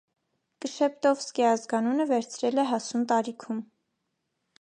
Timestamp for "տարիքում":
3.13-3.61